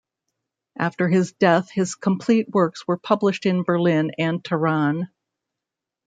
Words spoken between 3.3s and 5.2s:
in Berlin and Tehran.